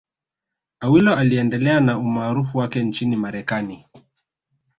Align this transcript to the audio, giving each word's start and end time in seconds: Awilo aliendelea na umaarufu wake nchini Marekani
Awilo 0.79 1.15
aliendelea 1.15 1.79
na 1.79 1.97
umaarufu 1.97 2.57
wake 2.57 2.83
nchini 2.83 3.15
Marekani 3.15 3.85